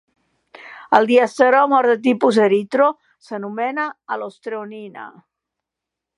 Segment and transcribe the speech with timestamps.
[0.99, 2.89] El diastereòmer de tipus eritro
[3.29, 5.07] s'anomena alostreonina.